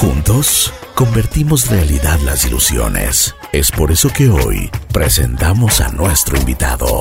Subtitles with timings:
[0.00, 3.34] Juntos, convertimos realidad las ilusiones.
[3.52, 7.00] Es por eso que hoy presentamos a nuestro invitado.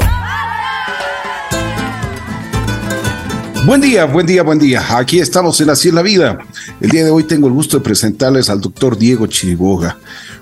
[3.65, 4.97] Buen día, buen día, buen día.
[4.97, 6.39] Aquí estamos en Así es la Vida.
[6.81, 9.97] El día de hoy tengo el gusto de presentarles al doctor Diego Chiriboga,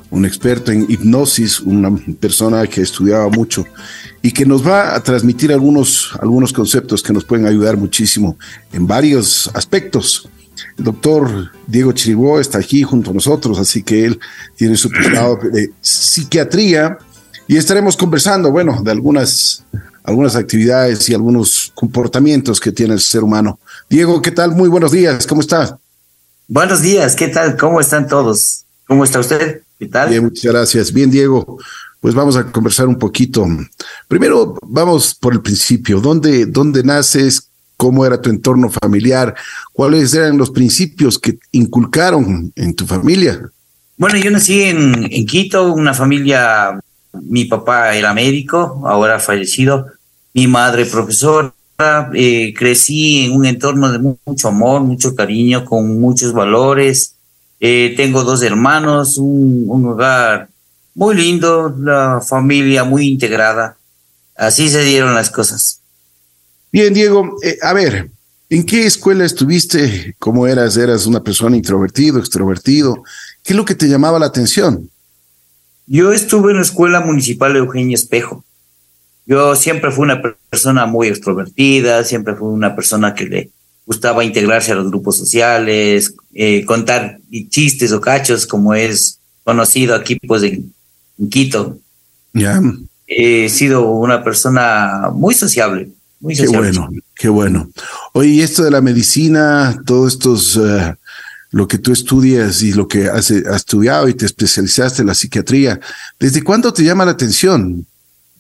[0.10, 3.68] un experto en hipnosis, una persona que estudiaba mucho
[4.24, 8.36] y que nos va a transmitir algunos, algunos conceptos que nos pueden ayudar muchísimo
[8.74, 10.28] en varios aspectos.
[10.78, 14.20] El doctor Diego Chiribó está aquí junto a nosotros, así que él
[14.56, 16.98] tiene su posgrado de psiquiatría
[17.48, 19.64] y estaremos conversando, bueno, de algunas,
[20.04, 23.60] algunas actividades y algunos comportamientos que tiene el ser humano.
[23.90, 24.52] Diego, ¿qué tal?
[24.52, 25.80] Muy buenos días, ¿cómo está?
[26.48, 27.58] Buenos días, ¿qué tal?
[27.58, 28.66] ¿Cómo están todos?
[28.88, 29.62] ¿Cómo está usted?
[29.80, 30.10] ¿Qué tal?
[30.10, 30.94] Bien, muchas gracias.
[30.94, 31.58] Bien, Diego
[32.00, 33.46] pues vamos a conversar un poquito.
[34.08, 36.00] Primero, vamos por el principio.
[36.00, 37.47] ¿Dónde, dónde naces?
[37.78, 39.36] ¿Cómo era tu entorno familiar?
[39.72, 43.50] ¿Cuáles eran los principios que inculcaron en tu familia?
[43.98, 46.80] Bueno, yo nací en, en Quito, una familia,
[47.14, 49.88] mi papá era médico, ahora fallecido,
[50.34, 51.54] mi madre profesora,
[52.14, 57.14] eh, crecí en un entorno de mucho amor, mucho cariño, con muchos valores.
[57.60, 60.50] Eh, tengo dos hermanos, un, un hogar
[60.96, 63.78] muy lindo, la familia muy integrada.
[64.36, 65.82] Así se dieron las cosas.
[66.78, 68.12] Bien, Diego, eh, a ver,
[68.52, 70.14] ¿en qué escuela estuviste?
[70.20, 70.78] ¿Cómo eras?
[70.78, 73.04] ¿Eras una persona introvertido, extrovertido?
[73.44, 74.88] ¿Qué es lo que te llamaba la atención?
[75.88, 78.46] Yo estuve en la escuela municipal de Eugenio Espejo.
[79.26, 83.50] Yo siempre fui una persona muy extrovertida, siempre fui una persona que le
[83.88, 87.18] gustaba integrarse a los grupos sociales, eh, contar
[87.50, 90.72] chistes o cachos, como es conocido aquí, pues en,
[91.32, 91.80] Quito.
[92.34, 92.62] Ya.
[93.08, 95.97] He sido una persona muy sociable.
[96.20, 97.70] Muy qué bueno, qué bueno.
[98.14, 100.94] Oye, y esto de la medicina, todos estos, uh,
[101.52, 105.14] lo que tú estudias y lo que has, has, estudiado y te especializaste en la
[105.14, 105.80] psiquiatría,
[106.20, 107.86] ¿desde cuándo te llama la atención?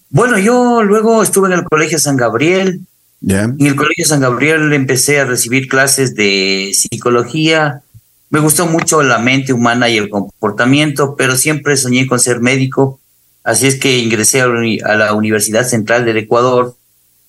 [0.09, 2.81] Bueno, yo luego estuve en el Colegio San Gabriel.
[3.19, 3.43] Ya.
[3.43, 7.83] En el Colegio San Gabriel empecé a recibir clases de psicología,
[8.29, 12.99] me gustó mucho la mente humana y el comportamiento, pero siempre soñé con ser médico,
[13.43, 16.75] así es que ingresé a la Universidad Central del Ecuador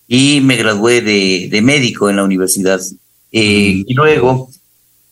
[0.08, 2.80] y me gradué de, de médico en la universidad.
[3.30, 4.50] Eh, y luego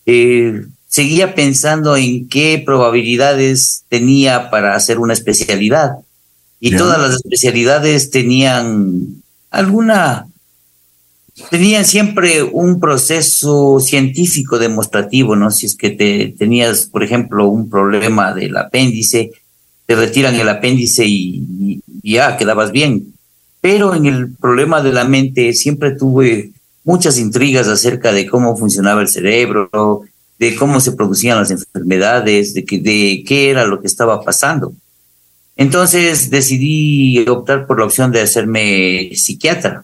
[0.07, 5.91] eh, seguía pensando en qué probabilidades tenía para hacer una especialidad.
[6.59, 9.21] Y todas las especialidades tenían
[9.51, 10.25] alguna
[11.51, 15.51] tenían siempre un proceso científico demostrativo, ¿no?
[15.51, 19.31] Si es que te tenías, por ejemplo, un problema del apéndice,
[19.85, 23.13] te retiran el apéndice y, y, ya quedabas bien.
[23.61, 26.51] Pero en el problema de la mente siempre tuve
[26.83, 30.03] muchas intrigas acerca de cómo funcionaba el cerebro,
[30.39, 34.73] de cómo se producían las enfermedades, de, que, de qué era lo que estaba pasando.
[35.55, 39.83] Entonces decidí optar por la opción de hacerme psiquiatra.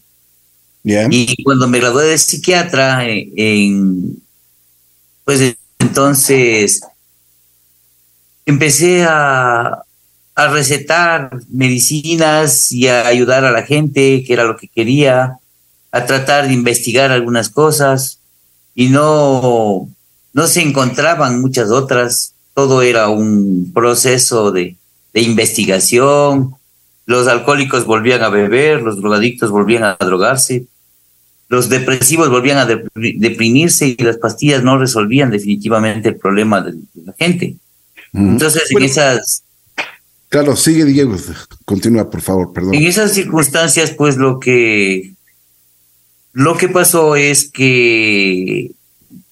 [0.84, 1.08] Yeah.
[1.10, 4.22] Y cuando me gradué de psiquiatra, en, en,
[5.26, 6.82] pues entonces
[8.46, 9.84] empecé a,
[10.36, 15.38] a, recetar medicinas y a ayudar a la gente, que era lo que quería,
[15.92, 18.20] a tratar de investigar algunas cosas
[18.76, 19.90] y no,
[20.34, 22.34] no se encontraban muchas otras.
[22.54, 24.76] Todo era un proceso de,
[25.14, 26.56] de investigación.
[27.06, 30.66] Los alcohólicos volvían a beber, los drogadictos volvían a drogarse,
[31.50, 36.74] los depresivos volvían a deprimirse y las pastillas no resolvían definitivamente el problema de,
[37.06, 37.58] la gente.
[38.12, 38.32] Mm.
[38.32, 39.44] Entonces, bueno, en esas...
[40.34, 41.16] Claro, sigue Diego,
[41.64, 42.74] continúa por favor, perdón.
[42.74, 45.14] En esas circunstancias, pues lo que,
[46.32, 48.72] lo que pasó es que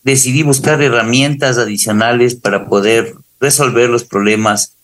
[0.04, 4.76] decidí buscar herramientas adicionales para poder resolver los problemas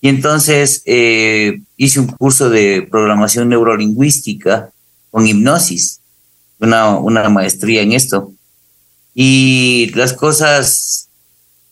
[0.00, 4.70] y entonces eh, hice un curso de programación neurolingüística
[5.10, 5.98] con hipnosis
[6.60, 8.32] una, una maestría en esto.
[9.12, 11.08] Y las cosas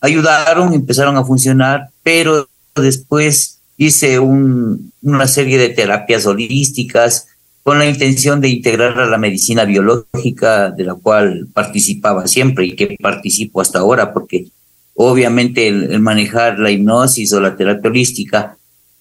[0.01, 7.27] ayudaron, empezaron a funcionar, pero después hice un, una serie de terapias holísticas
[7.63, 12.75] con la intención de integrar a la medicina biológica, de la cual participaba siempre y
[12.75, 14.47] que participo hasta ahora, porque
[14.95, 18.57] obviamente el, manejar la hipnosis o la terapia holística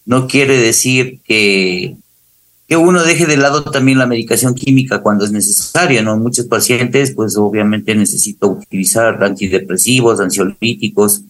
[0.06, 1.96] no quiere decir que
[2.72, 6.16] que uno deje de lado también la medicación química cuando es necesario, ¿no?
[6.16, 11.22] Muchos pacientes, pues obviamente necesitan utilizar antidepresivos, ansiolíticos,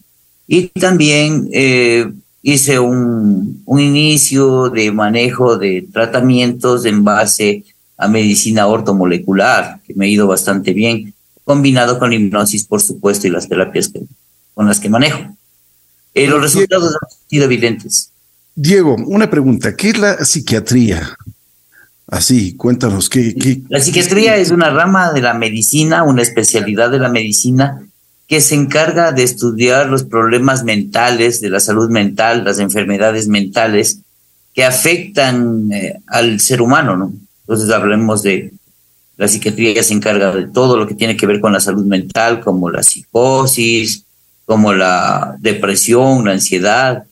[0.47, 2.09] y también eh,
[2.43, 7.63] hice un, un inicio de manejo de tratamientos en base
[7.97, 11.13] a medicina ortomolecular, que me ha ido bastante bien,
[11.45, 13.91] combinado con la hipnosis, por supuesto, y las terapias
[14.53, 15.35] con las que manejo.
[16.13, 18.11] Eh, los resultados han sido evidentes.
[18.55, 21.15] Diego, una pregunta, ¿qué es la psiquiatría?
[22.07, 26.99] Así, cuéntanos, ¿qué, qué La psiquiatría es una rama de la medicina, una especialidad de
[26.99, 27.87] la medicina
[28.33, 33.99] que se encarga de estudiar los problemas mentales, de la salud mental, las enfermedades mentales
[34.55, 37.13] que afectan eh, al ser humano, ¿no?
[37.41, 38.51] Entonces hablemos de
[39.17, 41.85] la psiquiatría que se encarga de todo lo que tiene que ver con la salud
[41.85, 44.03] mental, como la psicosis,
[44.45, 47.03] como la depresión, la ansiedad,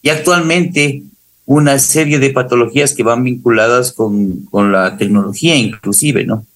[0.00, 1.02] y actualmente
[1.44, 6.46] una serie de patologías que van vinculadas con, con la tecnología inclusive, ¿no?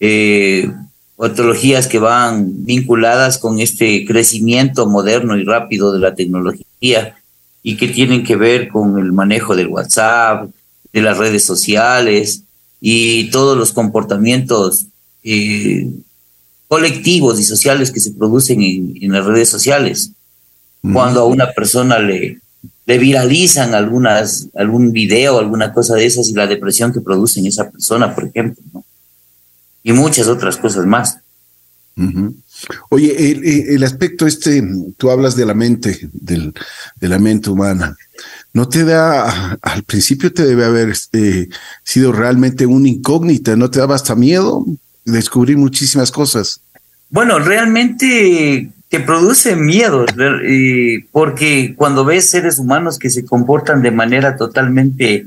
[0.00, 0.66] Eh,
[1.20, 7.14] patologías que van vinculadas con este crecimiento moderno y rápido de la tecnología
[7.62, 10.48] y que tienen que ver con el manejo del WhatsApp,
[10.94, 12.44] de las redes sociales
[12.80, 14.86] y todos los comportamientos
[15.22, 15.90] eh,
[16.68, 20.12] colectivos y sociales que se producen en, las redes sociales.
[20.80, 22.40] Cuando a una persona le,
[22.86, 27.46] le viralizan algunas, algún video, alguna cosa de esas y la depresión que produce en
[27.46, 28.84] esa persona, por ejemplo, ¿no?
[29.82, 31.18] Y muchas otras cosas más.
[32.88, 34.62] Oye, el, aspecto este,
[34.96, 36.54] tú hablas de la mente, del,
[36.96, 37.96] de la mente humana.
[38.52, 41.48] ¿No te da, al principio te debe haber este,
[41.84, 44.64] sido realmente una incógnita, no te daba hasta miedo
[45.04, 46.60] descubrir muchísimas cosas?
[47.10, 50.04] Bueno, realmente te produce miedo,
[51.12, 55.26] porque cuando ves seres humanos que se comportan de manera totalmente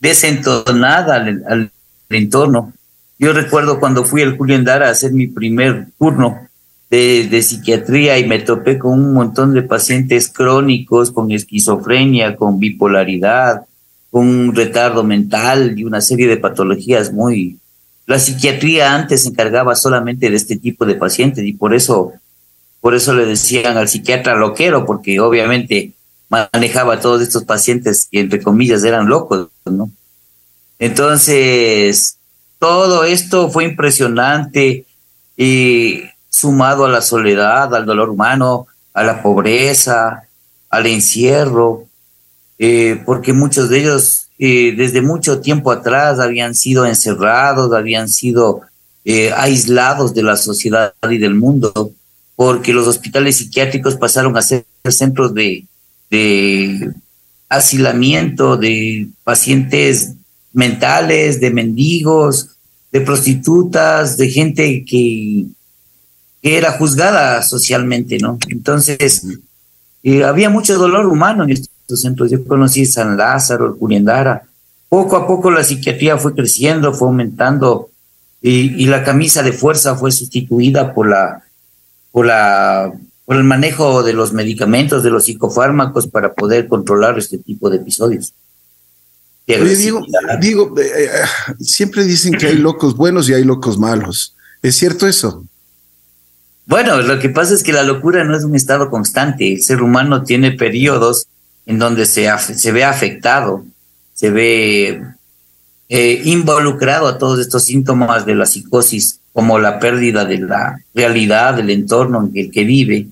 [0.00, 1.72] desentonada al,
[2.08, 2.72] entorno.
[3.18, 6.48] Yo recuerdo cuando fui al Julio Endara a hacer mi primer turno
[6.90, 12.58] de, de, psiquiatría y me topé con un montón de pacientes crónicos con esquizofrenia, con
[12.58, 13.62] bipolaridad,
[14.10, 17.58] con un retardo mental y una serie de patologías muy...
[18.06, 22.12] La psiquiatría antes se encargaba solamente de este tipo de pacientes y por eso
[22.86, 25.94] por eso le decían al psiquiatra loquero, porque obviamente
[26.28, 29.90] manejaba a todos estos pacientes que entre comillas eran locos, ¿no?
[30.78, 32.15] Entonces,
[32.58, 34.86] todo esto fue impresionante
[35.36, 40.24] y sumado a la soledad, al dolor humano, a la pobreza,
[40.70, 41.84] al encierro,
[42.58, 48.62] eh, porque muchos de ellos eh, desde mucho tiempo atrás habían sido encerrados, habían sido
[49.04, 51.92] eh, aislados de la sociedad y del mundo
[52.36, 55.64] porque los hospitales psiquiátricos pasaron a ser centros de,
[56.10, 56.92] de
[57.48, 60.12] asilamiento de pacientes
[60.56, 62.56] mentales, de mendigos,
[62.90, 65.44] de prostitutas, de gente que,
[66.42, 68.38] que era juzgada socialmente, ¿no?
[68.48, 69.22] Entonces,
[70.02, 72.30] eh, había mucho dolor humano en estos centros.
[72.30, 74.44] Yo conocí San Lázaro, el Curiendara.
[74.88, 77.90] Poco a poco la psiquiatría fue creciendo, fue aumentando
[78.40, 81.42] y, y la camisa de fuerza fue sustituida por la
[82.12, 82.94] por, la,
[83.26, 87.76] por el manejo de los medicamentos, de los psicofármacos para poder controlar este tipo de
[87.76, 88.32] episodios.
[89.48, 89.76] Oye,
[90.40, 91.08] digo, eh, eh,
[91.60, 94.34] siempre dicen que hay locos buenos y hay locos malos.
[94.60, 95.44] ¿Es cierto eso?
[96.66, 99.52] Bueno, lo que pasa es que la locura no es un estado constante.
[99.52, 101.28] El ser humano tiene periodos
[101.64, 103.64] en donde se, se ve afectado,
[104.14, 105.02] se ve
[105.88, 111.54] eh, involucrado a todos estos síntomas de la psicosis como la pérdida de la realidad,
[111.54, 113.06] del entorno en el que vive,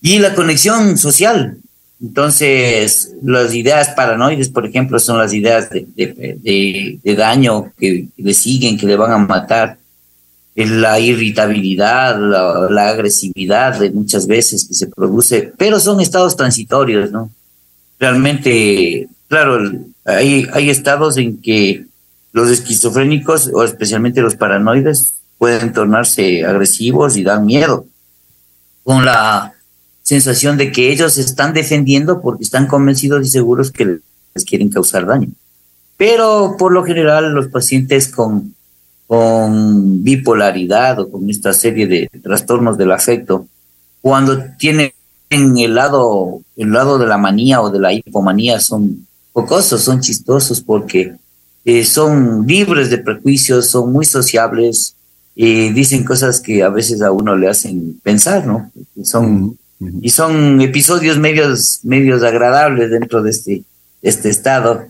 [0.00, 1.58] y la conexión social.
[2.00, 8.86] Entonces, las ideas paranoides, por ejemplo, son las ideas de, daño que le siguen, que
[8.86, 9.78] le van a matar,
[10.54, 17.30] la irritabilidad, la, agresividad de muchas veces que se produce, pero son estados transitorios, ¿no?
[17.98, 19.70] Realmente, claro,
[20.04, 21.84] hay, hay estados en que
[22.32, 27.86] los esquizofrénicos, o especialmente los paranoides, pueden tornarse agresivos y dan miedo,
[28.82, 29.55] con la
[30.06, 33.98] sensación de que ellos están defendiendo porque están convencidos y seguros que
[34.36, 35.30] les quieren causar daño.
[35.96, 38.54] Pero por lo general los pacientes con,
[39.08, 43.48] con bipolaridad o con esta serie de trastornos del afecto,
[44.00, 44.92] cuando tienen
[45.28, 50.60] el lado, el lado de la manía o de la hipomanía son pocosos, son chistosos
[50.60, 51.16] porque
[51.64, 54.94] eh, son libres de prejuicios, son muy sociables,
[55.34, 58.70] y dicen cosas que a veces a uno le hacen pensar, ¿no?
[59.02, 63.62] Son, Y son episodios medios, medios agradables dentro de este,
[64.02, 64.86] este estado.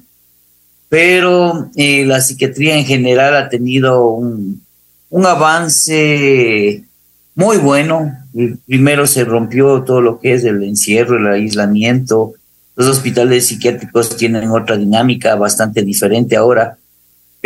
[0.88, 4.62] Pero eh, la psiquiatría en general ha tenido un,
[5.11, 6.85] un avance
[7.35, 8.16] muy bueno.
[8.66, 12.35] Primero se rompió todo lo que es el encierro, el aislamiento.
[12.76, 16.78] Los hospitales psiquiátricos tienen otra dinámica bastante diferente ahora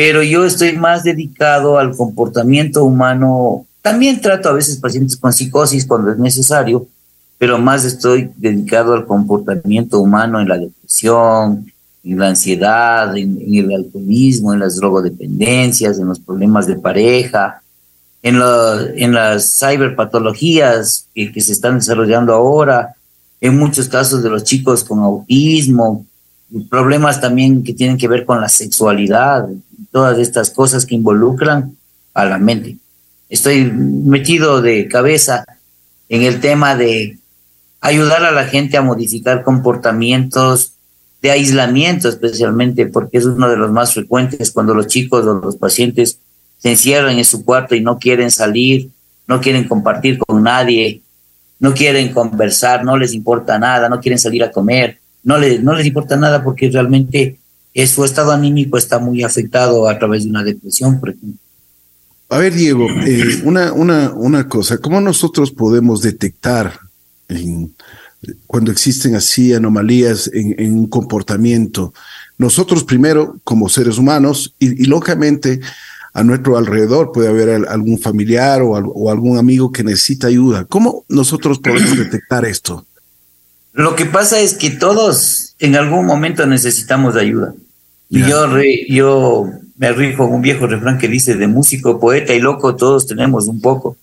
[0.01, 3.67] pero yo estoy más dedicado al comportamiento humano.
[3.83, 6.87] También trato a veces pacientes con psicosis cuando es necesario,
[7.41, 11.73] pero más estoy dedicado al comportamiento humano en la depresión,
[12.05, 17.63] en la ansiedad, en, el alcoholismo, en las drogodependencias, en los problemas de pareja,
[18.23, 18.39] en,
[18.95, 22.95] en las ciberpatologías que, que se están desarrollando ahora,
[23.41, 26.05] en muchos casos de los chicos con autismo,
[26.69, 29.49] problemas también que tienen que ver con la sexualidad,
[29.91, 31.75] todas estas cosas que involucran
[32.13, 32.77] a la mente.
[33.31, 35.47] Estoy metido de cabeza
[36.11, 37.17] en el tema de
[37.81, 40.75] ayudar a la gente a modificar comportamientos
[41.23, 45.57] de aislamiento especialmente, porque es uno de los más frecuentes cuando los chicos o los
[45.57, 46.19] pacientes
[46.59, 48.91] se encierran en su cuarto y no quieren salir,
[49.27, 51.03] no quieren compartir con nadie,
[51.59, 55.75] no quieren conversar, no les importa nada, no quieren salir a comer, no les, no
[55.75, 57.39] les importa nada porque realmente
[57.87, 61.39] su estado anímico está muy afectado a través de una depresión, por ejemplo.
[62.31, 66.73] A ver, Diego, eh, una, una, una cosa, ¿cómo nosotros podemos detectar
[68.47, 71.95] cuando existen así anomalías en, un comportamiento.
[72.39, 75.61] Nosotros primero, como seres humanos, y, lógicamente
[76.13, 80.65] a nuestro alrededor puede haber algún familiar o, algún amigo que necesita ayuda.
[80.65, 82.85] ¿Cómo nosotros podemos detectar esto?
[83.73, 87.55] Lo que pasa es que todos en algún momento necesitamos ayuda.
[88.09, 88.49] Y yo,
[88.89, 93.47] yo me rijo un viejo refrán que dice, de músico, poeta y loco todos tenemos
[93.47, 93.97] un poco.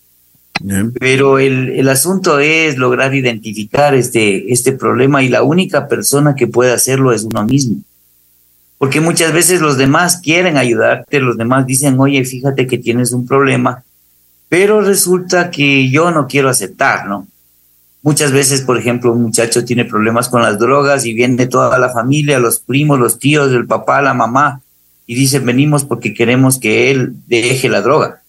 [0.99, 6.47] Pero el, el, asunto es lograr identificar este, este problema y la única persona que
[6.47, 7.77] puede hacerlo es uno mismo.
[8.77, 13.25] Porque muchas veces los demás quieren ayudarte, los demás dicen, oye, fíjate que tienes un
[13.25, 13.83] problema,
[14.49, 17.27] pero resulta que yo no quiero aceptar, ¿no?
[18.03, 21.89] Muchas veces, por ejemplo, un muchacho tiene problemas con las drogas y viene toda la
[21.89, 24.61] familia, los primos, los tíos, el papá, la mamá,
[25.05, 28.21] y dicen, venimos porque queremos que él deje la droga.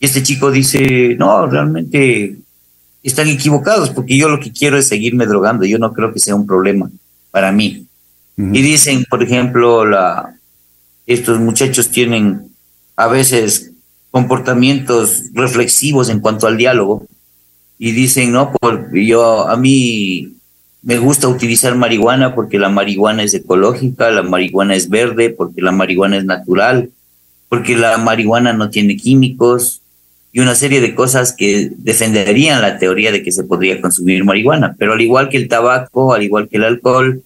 [0.00, 2.36] Y este chico dice, no, realmente
[3.02, 6.34] están equivocados porque yo lo que quiero es seguirme drogando, yo no creo que sea
[6.34, 6.90] un problema
[7.30, 7.86] para mí.
[8.36, 10.34] Y dicen, por ejemplo, la,
[11.06, 12.50] estos muchachos tienen
[12.96, 13.72] a veces
[14.10, 17.06] comportamientos reflexivos en cuanto al diálogo
[17.78, 20.36] y dicen, no, por, yo a mí
[20.82, 25.72] me gusta utilizar marihuana porque la marihuana es ecológica, la marihuana es verde, porque la
[25.72, 26.90] marihuana es natural,
[27.48, 29.79] porque la marihuana no tiene químicos,
[30.32, 34.76] y una serie de cosas que defenderían la teoría de que se podría consumir marihuana.
[34.78, 37.22] Pero al igual que el tabaco, al igual que el alcohol,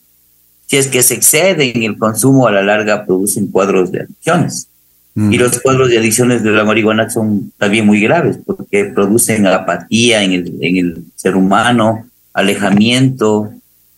[0.67, 4.69] si es que se excede en el consumo a la larga producen cuadros de adicciones.
[5.15, 5.33] Mm.
[5.33, 10.23] Y los cuadros de adicciones de la marihuana son también muy graves porque producen apatía
[10.23, 13.53] en el, en el ser humano, alejamiento,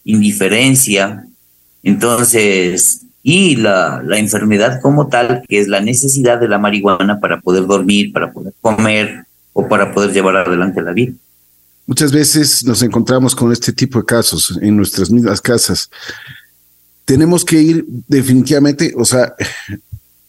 [0.04, 1.24] indiferencia.
[1.84, 7.40] Entonces, y la, la, enfermedad como tal, que es la necesidad de la marihuana para
[7.40, 11.12] poder dormir, para poder comer o para poder llevar adelante la vida.
[11.86, 15.90] Muchas veces nos encontramos con este tipo de casos en nuestras mismas casas.
[17.04, 19.34] Tenemos que ir definitivamente, o sea,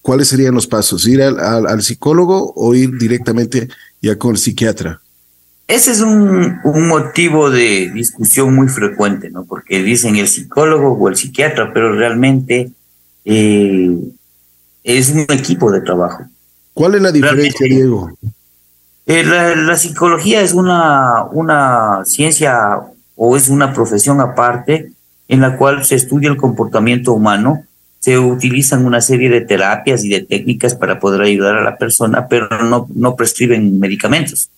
[0.01, 1.07] ¿cuáles serían los pasos?
[1.07, 3.67] ¿Ir al, al, psicólogo o ir directamente
[4.01, 5.01] ya con el psiquiatra?
[5.67, 9.45] Ese es un, un, motivo de discusión muy frecuente, ¿no?
[9.45, 12.71] Porque dicen el psicólogo o el psiquiatra, pero realmente
[13.29, 13.93] eh,
[14.85, 16.23] es un equipo de trabajo.
[16.73, 18.09] ¿Cuál es la diferencia, Diego?
[19.05, 22.79] Eh, la, psicología es una, una ciencia
[23.15, 24.91] o es una profesión aparte
[25.27, 27.65] en la cual se estudia el comportamiento humano,
[27.99, 32.29] se utilizan una serie de terapias y de técnicas para poder ayudar a la persona,
[32.29, 34.49] pero no, no prescriben medicamentos,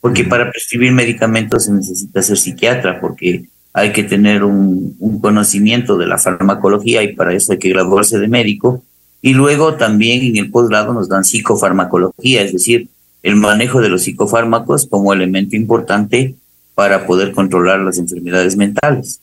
[0.00, 6.06] porque para prescribir medicamentos se necesita ser psiquiatra, porque hay que tener un, conocimiento de
[6.06, 8.82] la farmacología y para eso hay que graduarse de médico.
[9.20, 12.88] Y luego también en el posgrado nos dan psicofarmacología, es decir,
[13.22, 16.34] el manejo de los psicofármacos como elemento importante
[16.74, 19.20] para poder controlar las enfermedades mentales.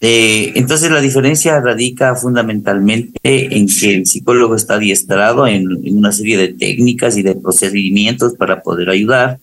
[0.00, 6.36] Eh, entonces la diferencia radica fundamentalmente en que el psicólogo está adiestrado en, una serie
[6.36, 9.38] de técnicas y de procedimientos para poder ayudar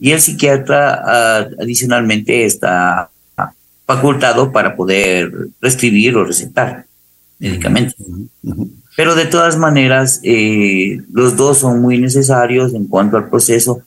[0.00, 3.10] y el psiquiatra ah, adicionalmente está
[3.86, 6.86] facultado para poder prescribir o recetar
[7.38, 7.96] medicamentos.
[8.96, 13.82] Pero de todas maneras, eh, los dos son muy necesarios en cuanto al proceso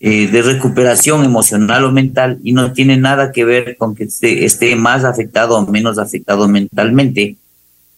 [0.00, 4.44] eh, de recuperación emocional o mental y no tiene nada que ver con que esté,
[4.44, 7.36] esté más afectado o menos afectado mentalmente,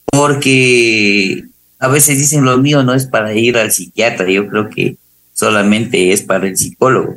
[0.04, 1.44] porque
[1.78, 4.96] a veces dicen lo mío no es para ir al psiquiatra, yo creo que
[5.34, 7.16] solamente es para el psicólogo,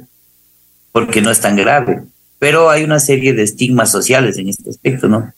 [0.91, 2.01] porque no es tan grave
[2.39, 5.33] pero hay una serie de estigmas sociales en este aspecto, ¿no?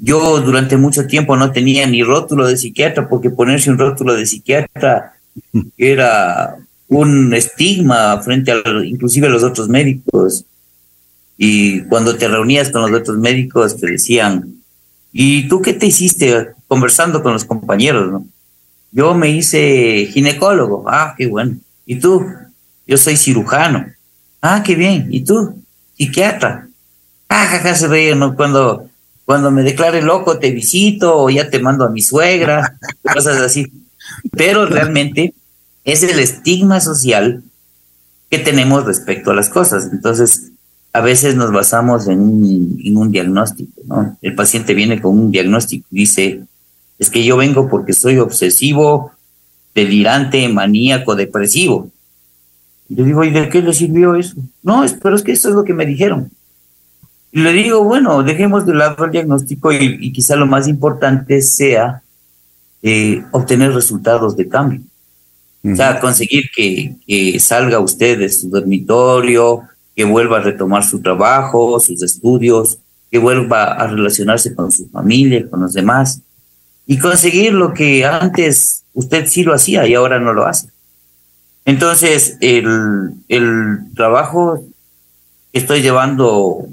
[0.00, 4.26] yo durante mucho tiempo no tenía ni rótulo de psiquiatra, porque ponerse un rótulo de
[4.26, 5.12] psiquiatra
[5.76, 6.56] era
[6.88, 10.44] un estigma frente a inclusive a los otros médicos.
[11.36, 14.60] Y cuando te reunías con los otros médicos, te decían,
[15.12, 18.10] ¿y tú qué te hiciste conversando con los compañeros?
[18.10, 18.26] ¿no?
[18.90, 20.84] Yo me hice ginecólogo.
[20.88, 21.56] Ah, qué bueno.
[21.86, 22.24] ¿Y tú?
[22.86, 23.86] Yo soy cirujano.
[24.40, 25.08] Ah, qué bien.
[25.10, 25.62] ¿Y tú?
[25.96, 26.68] Psiquiatra.
[27.28, 28.34] Ah, jaja, se ve, ¿no?
[28.36, 28.88] Cuando,
[29.24, 32.78] cuando me declare loco, te visito o ya te mando a mi suegra,
[33.14, 33.72] cosas así.
[34.32, 35.34] Pero realmente
[35.84, 37.42] es el estigma social
[38.30, 39.88] que tenemos respecto a las cosas.
[39.92, 40.52] Entonces,
[40.92, 44.16] a veces nos basamos en un, en un diagnóstico, ¿no?
[44.22, 46.40] El paciente viene con un diagnóstico y dice,
[46.98, 49.12] es que yo vengo porque soy obsesivo,
[49.74, 51.90] delirante, maníaco, depresivo.
[52.88, 54.36] Y le digo, ¿y de qué le sirvió eso?
[54.62, 56.30] No, pero es que eso es lo que me dijeron.
[57.30, 62.02] Y le digo, bueno, dejemos de lado el diagnóstico y, quizá lo más importante sea
[62.82, 64.80] eh, obtener resultados de cambio.
[65.64, 69.62] O sea, conseguir que, que salga usted de su dormitorio,
[69.94, 72.78] que vuelva a retomar su trabajo, sus estudios,
[73.10, 76.22] que vuelva a relacionarse con su familia, con los demás,
[76.86, 80.68] y conseguir lo que antes usted sí lo hacía y ahora no lo hace.
[81.68, 84.64] Entonces, el, el trabajo
[85.52, 86.66] que estoy llevando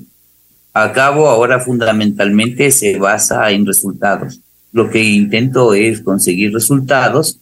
[0.73, 4.39] a cabo ahora fundamentalmente se basa en resultados.
[4.71, 7.39] Lo que intento es conseguir resultados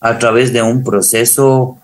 [0.00, 1.76] a través de un proceso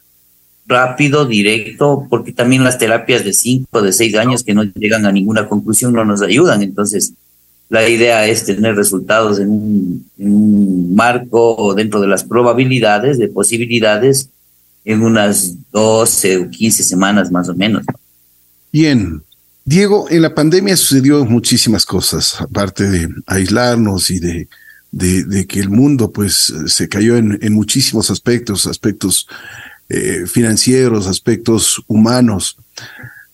[0.66, 5.12] rápido, directo, porque también las terapias de cinco, de seis años que no llegan a
[5.12, 6.62] ninguna conclusión no nos ayudan.
[6.62, 7.12] Entonces,
[7.68, 14.30] la idea es tener resultados en un, marco dentro de las probabilidades, de posibilidades,
[14.84, 17.84] en unas 12 o 15 semanas más o menos.
[18.72, 19.22] Bien,
[19.64, 24.48] Diego, en la pandemia sucedió muchísimas cosas, aparte de aislarnos y de,
[24.90, 29.26] de, que el mundo pues se cayó en, en muchísimos aspectos, aspectos
[29.88, 32.58] eh, financieros, aspectos humanos.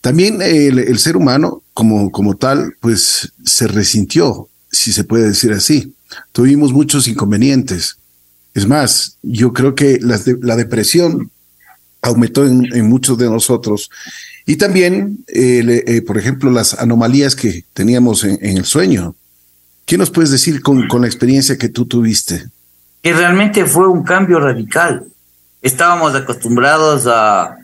[0.00, 5.52] También el, el, ser humano como, como tal pues se resintió, si se puede decir
[5.52, 5.94] así.
[6.32, 7.96] Tuvimos muchos inconvenientes.
[8.54, 11.30] Es más, yo creo que la, la depresión
[12.02, 13.90] aumentó en, muchos de nosotros
[14.46, 19.14] y también, eh, eh, por ejemplo, las anomalías que teníamos en, el sueño.
[19.84, 22.46] ¿Qué nos puedes decir con, con la experiencia que tú tuviste?
[23.02, 25.04] Que realmente fue un cambio radical.
[25.62, 27.58] Estábamos acostumbrados a,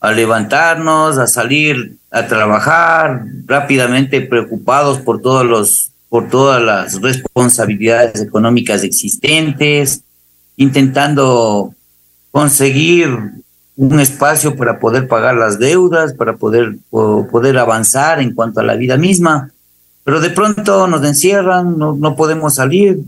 [0.00, 8.22] a levantarnos, a salir a trabajar, rápidamente preocupados por todos los por todas las responsabilidades
[8.22, 10.02] económicas existentes,
[10.56, 11.74] intentando
[12.30, 13.18] conseguir
[13.76, 18.74] un espacio para poder pagar las deudas, para poder, poder avanzar en cuanto a la
[18.74, 19.50] vida misma.
[20.04, 23.00] Pero de pronto nos encierran, no, no podemos salir.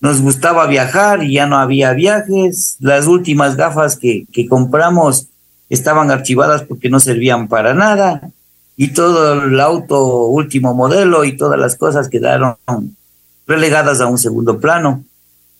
[0.00, 2.76] Nos gustaba viajar y ya no había viajes.
[2.80, 5.28] Las últimas gafas que, que compramos
[5.68, 8.28] estaban archivadas porque no servían para nada.
[8.76, 12.56] Y todo el auto último modelo y todas las cosas quedaron
[13.46, 15.04] relegadas a un segundo plano.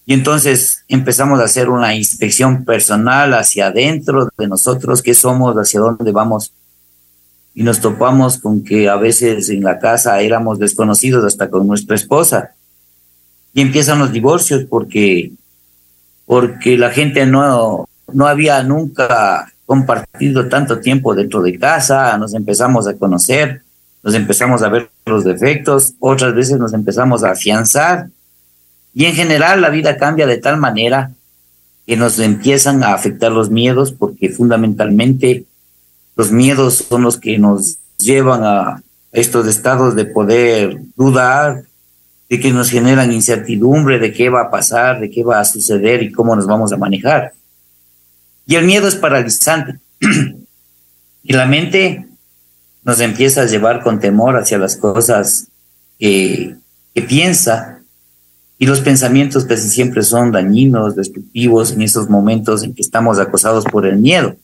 [0.04, 5.80] Y entonces empezamos a hacer una inspección personal hacia adentro de nosotros, qué somos, hacia
[5.80, 6.52] dónde vamos.
[7.54, 11.94] Y nos topamos con que a veces en la casa éramos desconocidos hasta con nuestra
[11.94, 12.52] esposa.
[13.54, 15.30] Y empiezan los divorcios porque,
[16.26, 22.88] porque la gente no, no había nunca compartido tanto tiempo dentro de casa, nos empezamos
[22.88, 23.62] a conocer,
[24.02, 28.08] nos empezamos a ver los defectos, otras veces nos empezamos a afianzar
[28.94, 31.12] y en general la vida cambia de tal manera
[31.86, 35.44] que nos empiezan a afectar los miedos porque fundamentalmente
[36.16, 41.64] los miedos son los que nos llevan a estos estados de poder dudar,
[42.28, 46.02] de que nos generan incertidumbre de qué va a pasar, de qué va a suceder
[46.02, 47.32] y cómo nos vamos a manejar.
[48.46, 49.78] Y el miedo es paralizante.
[51.22, 52.06] y la mente
[52.84, 55.48] nos empieza a llevar con temor hacia las cosas
[55.98, 56.56] que,
[56.94, 57.71] que piensa
[58.62, 63.64] y los pensamientos casi siempre son dañinos, destructivos en esos momentos en que estamos acosados
[63.64, 64.36] por el miedo.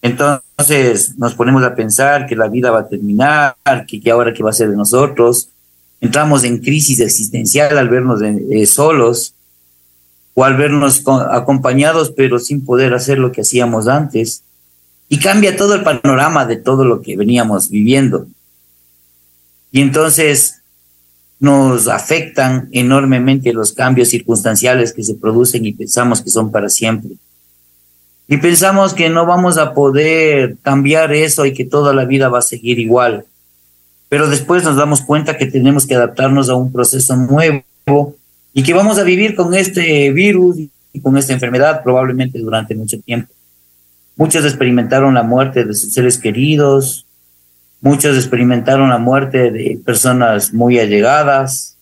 [0.00, 3.56] Entonces nos ponemos a pensar que la vida va a terminar,
[3.88, 5.48] que, que ahora qué va a ser de nosotros.
[6.00, 9.34] Entramos en crisis existencial al vernos eh, solos
[10.34, 14.44] o al vernos acompañados pero sin poder hacer lo que hacíamos antes.
[15.08, 18.28] Y cambia todo el panorama de todo lo que veníamos viviendo.
[19.72, 20.59] Y entonces
[21.40, 27.12] nos afectan enormemente los cambios circunstanciales que se producen y pensamos que son para siempre.
[28.28, 32.38] Y pensamos que no vamos a poder cambiar eso y que toda la vida va
[32.38, 33.24] a seguir igual.
[34.10, 37.64] Pero después nos damos cuenta que tenemos que adaptarnos a un proceso nuevo
[38.52, 40.58] y que vamos a vivir con este virus
[40.92, 43.32] y con esta enfermedad probablemente durante mucho tiempo.
[44.16, 47.06] Muchos experimentaron la muerte de sus seres queridos,
[47.82, 51.76] Muchos experimentaron la muerte de personas muy allegadas,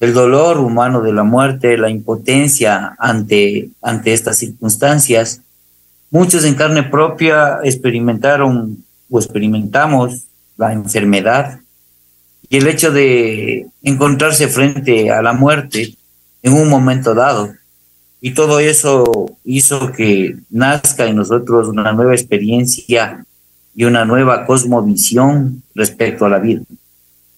[0.00, 5.40] el dolor humano de la muerte, la impotencia ante, ante estas circunstancias.
[6.10, 10.24] Muchos en carne propia experimentaron o experimentamos
[10.56, 11.60] la enfermedad
[12.48, 15.94] y el hecho de encontrarse frente a la muerte
[16.42, 17.54] en un momento dado.
[18.20, 23.24] Y todo eso hizo que nazca en nosotros una nueva experiencia
[23.74, 26.62] y una nueva cosmovisión respecto a la vida.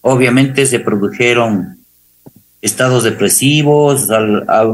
[0.00, 1.78] Obviamente se produjeron
[2.60, 4.08] estados depresivos,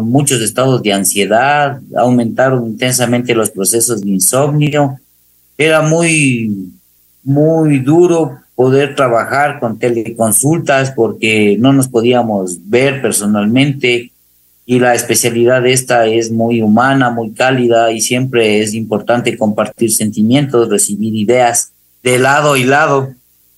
[0.02, 5.00] muchos estados de ansiedad, aumentaron intensamente los procesos de insomnio.
[5.58, 6.72] Era muy,
[7.24, 14.12] muy duro poder trabajar con teleconsultas porque no nos podíamos ver personalmente
[14.70, 19.90] y la especialidad de esta es muy humana, muy cálida y siempre es importante compartir
[19.90, 21.72] sentimientos, recibir ideas
[22.04, 23.12] de lado y lado.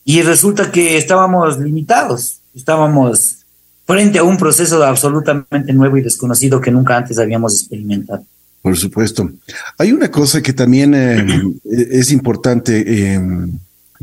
[0.06, 3.44] Y resulta que estábamos limitados, estábamos
[3.86, 8.24] frente a un proceso absolutamente nuevo y desconocido que nunca antes habíamos experimentado.
[8.62, 9.30] Por supuesto.
[9.76, 11.42] Hay una cosa que también eh,
[11.90, 13.20] es importante eh,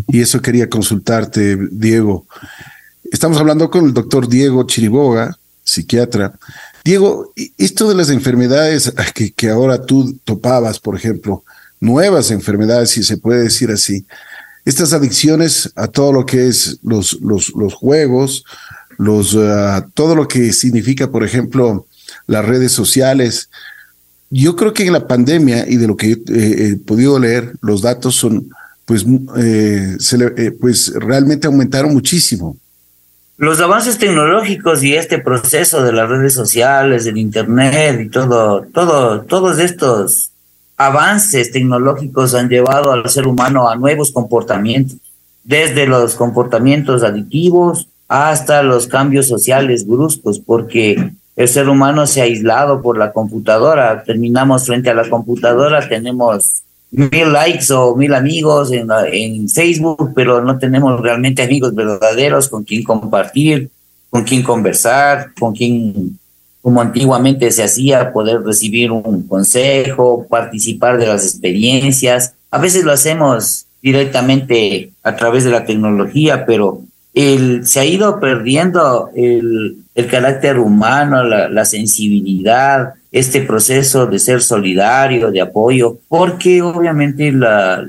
[0.09, 2.27] y eso quería consultarte, Diego.
[3.11, 5.38] Estamos hablando con el doctor Diego Chiriboga,
[5.69, 6.33] psiquiatra.
[6.83, 11.43] Diego, esto de las enfermedades que, que ahora tú topabas, por ejemplo,
[11.79, 14.05] nuevas enfermedades, si se puede decir así,
[14.65, 18.43] estas adicciones a todo lo que es los, los, los juegos,
[18.97, 21.87] los, uh, todo lo que significa, por ejemplo,
[22.27, 23.49] las redes sociales.
[24.29, 28.15] Yo creo que en la pandemia y de lo que he podido leer, los datos
[28.15, 28.49] son,
[28.85, 29.05] pues,
[29.37, 32.57] eh, se eh, pues realmente aumentaron muchísimo.
[33.39, 39.21] Los avances tecnológicos y este proceso de las redes sociales, del internet y todo, todo,
[39.21, 40.31] todos estos
[40.75, 44.97] avances tecnológicos han llevado al ser humano a nuevos comportamientos,
[45.45, 52.25] desde los comportamientos aditivos hasta los cambios sociales bruscos, porque el ser humano se ha
[52.25, 54.03] aislado por la computadora.
[54.03, 60.41] Terminamos frente a la computadora, tenemos mil likes o mil amigos en, en Facebook, pero
[60.43, 63.69] no tenemos realmente amigos verdaderos con quien compartir,
[64.09, 66.17] con quien conversar, con quien,
[66.61, 72.33] como antiguamente se hacía, poder recibir un consejo, participar de las experiencias.
[72.51, 76.81] A veces lo hacemos directamente a través de la tecnología, pero
[77.63, 85.41] se ha ido perdiendo el, carácter humano, la, sensibilidad, este proceso de ser solidario, de
[85.41, 87.85] apoyo, porque obviamente la,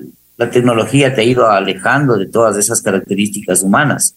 [0.50, 4.14] tecnología te ha ido alejando de todas esas características humanas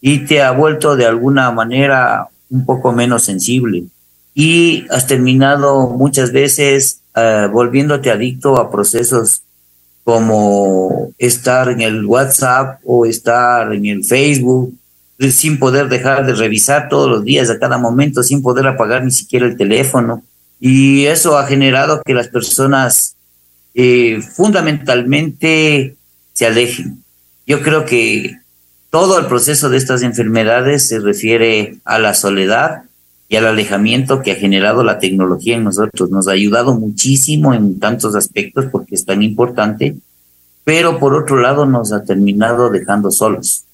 [0.00, 3.84] y te ha vuelto de alguna manera un poco menos sensible.
[4.34, 9.42] Y has terminado muchas veces uh, volviéndote adicto a procesos
[10.04, 14.74] como estar en el WhatsApp o estar en el Facebook
[15.30, 19.12] sin poder dejar de revisar todos los días, a cada momento, sin poder apagar ni
[19.12, 20.24] siquiera el teléfono.
[20.58, 23.14] Y eso ha generado que las personas
[23.74, 25.96] eh, fundamentalmente
[26.32, 27.02] se alejen.
[27.46, 28.38] Yo creo que
[28.90, 32.82] todo el proceso de estas enfermedades se refiere a la soledad
[33.32, 36.10] y al alejamiento que ha generado la tecnología en nosotros.
[36.10, 39.96] Nos ha ayudado muchísimo en tantos aspectos porque es tan importante,
[40.64, 43.64] pero por otro lado nos ha terminado dejando solos.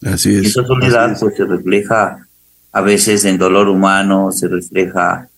[0.00, 0.44] Así es.
[0.44, 2.24] Y esa soledad pues se refleja
[2.70, 5.28] a veces en dolor humano, se refleja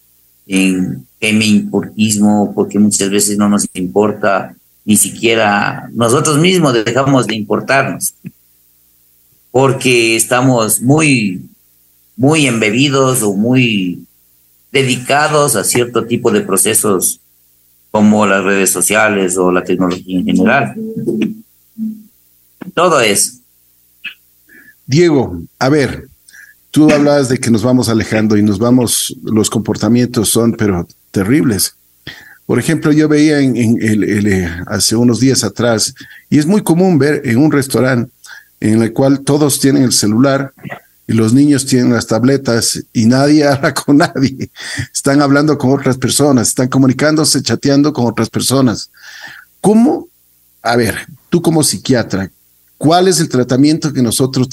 [0.46, 4.54] en importismo, porque muchas veces no nos importa
[4.84, 8.12] ni siquiera nosotros mismos dejamos de importarnos,
[9.50, 11.48] porque estamos muy,
[12.16, 14.04] muy embebidos o muy
[14.70, 17.20] dedicados a cierto tipo de procesos
[17.90, 20.74] como las redes sociales o la tecnología en general.
[22.74, 23.32] Todo eso.
[24.86, 26.08] Diego, a ver,
[26.70, 31.76] tú hablabas de que nos vamos alejando y nos vamos, los comportamientos son, pero terribles.
[32.46, 35.94] Por ejemplo, yo veía en, el, eh, hace unos días atrás,
[36.28, 38.10] y es muy común ver en un restaurante
[38.60, 40.52] en el cual todos tienen el celular
[41.06, 44.50] y los niños tienen las tabletas y nadie habla con nadie.
[44.92, 48.90] Están hablando con otras personas, están comunicándose, chateando con otras personas.
[49.60, 50.08] ¿Cómo?
[50.62, 52.30] A ver, tú como psiquiatra,
[52.78, 54.48] ¿cuál es el tratamiento que nosotros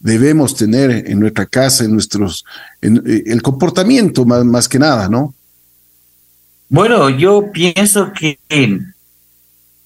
[0.00, 2.44] debemos tener en nuestra casa, en nuestros,
[2.80, 5.34] en, eh, el comportamiento más, más que nada, ¿no?
[6.68, 8.38] Bueno, yo pienso que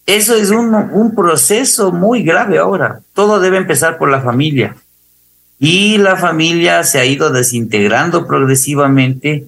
[0.07, 3.01] eso es un, un proceso muy grave ahora.
[3.13, 4.77] Todo debe empezar por la familia.
[5.59, 9.47] Y la familia se ha ido desintegrando progresivamente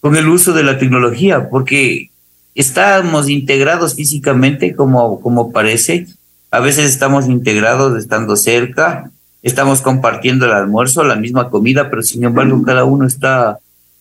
[0.00, 2.10] con el uso de la tecnología, porque
[2.54, 6.06] estamos integrados físicamente, como, como parece,
[6.50, 9.10] A veces estamos integrados estando cerca,
[9.42, 13.58] estamos compartiendo el almuerzo, la misma comida, pero sin embargo cada uno está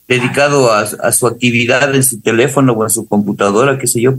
[0.07, 4.13] dedicado a, a su actividad en su teléfono o en su computadora, qué sé yo.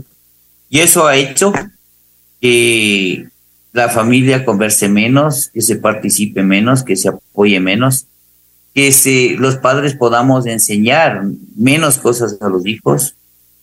[0.69, 1.53] Y eso ha hecho
[2.41, 3.29] que
[3.75, 8.05] la familia converse menos, que se participe menos, que se apoye menos,
[8.73, 11.23] que se, los padres podamos enseñar
[11.57, 13.15] menos cosas a los hijos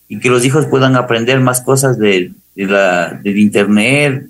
[0.09, 4.29] y que los hijos puedan aprender más cosas de, la, del internet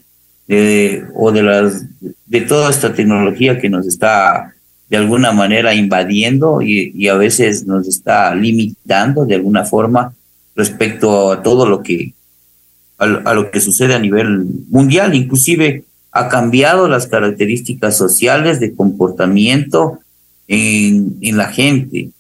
[1.17, 1.85] o de, las,
[2.27, 4.55] de toda esta tecnología que nos está
[4.89, 10.15] de alguna manera invadiendo y a veces nos está limitando de alguna forma
[10.55, 12.15] respecto a todo lo que
[13.03, 19.99] a, lo que sucede a nivel mundial, inclusive ha cambiado las características sociales de comportamiento
[20.47, 22.11] en, en la gente.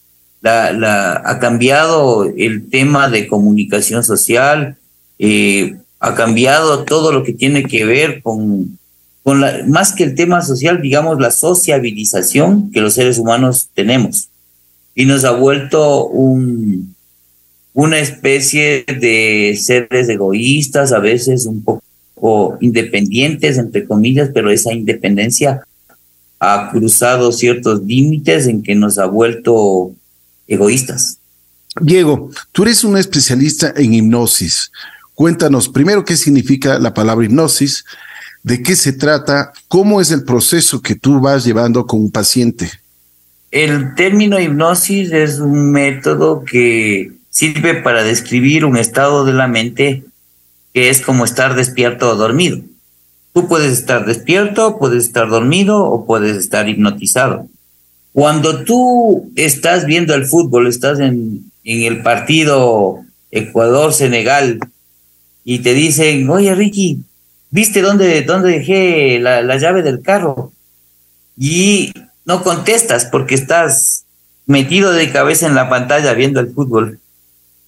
[0.44, 4.76] Ha cambiado el tema de comunicación social,
[5.18, 8.76] eh, ha cambiado todo lo que tiene que ver con,
[9.22, 14.28] con la, más que el tema social, digamos, la sociabilización que los seres humanos tenemos.
[14.96, 16.91] Y nos ha vuelto un,
[17.74, 25.62] una especie de seres egoístas, a veces un poco independientes, entre comillas, pero esa independencia
[26.38, 29.92] ha cruzado ciertos límites en que nos ha vuelto
[30.46, 31.18] egoístas.
[31.80, 34.70] Diego, tú eres un especialista en hipnosis.
[35.14, 37.84] Cuéntanos primero qué significa la palabra hipnosis,
[38.42, 42.70] de qué se trata, cómo es el proceso que tú vas llevando con un paciente.
[43.50, 50.04] El término hipnosis es un método que sirve para describir un estado de la mente
[50.72, 52.60] que es como estar despierto o dormido.
[53.32, 57.48] Tú puedes estar despierto, puedes estar dormido o puedes estar hipnotizado.
[58.12, 64.60] Cuando tú estás viendo el fútbol, estás en, en el partido Ecuador-Senegal
[65.42, 66.98] y te dicen, oye Ricky,
[67.50, 70.52] ¿viste dónde, dónde dejé la, la llave del carro?
[71.38, 71.94] Y
[72.26, 74.04] no contestas porque estás
[74.44, 76.98] metido de cabeza en la pantalla viendo el fútbol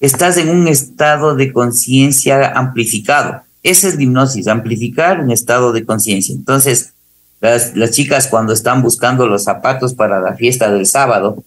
[0.05, 3.43] estás en un estado de conciencia amplificado.
[3.63, 6.35] Esa es la hipnosis, amplificar un estado de conciencia.
[6.35, 6.93] Entonces,
[7.41, 11.43] las, chicas cuando están buscando los zapatos para la fiesta del sábado